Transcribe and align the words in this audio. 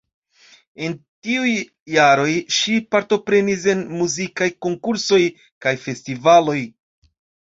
En 0.85 0.93
tiuj 1.25 1.49
jaroj 1.95 2.31
ŝi 2.59 2.77
partoprenis 2.95 3.67
en 3.73 3.83
muzikaj 3.99 4.47
konkursoj 4.67 5.19
kaj 5.67 5.75
festivaloj. 5.85 6.57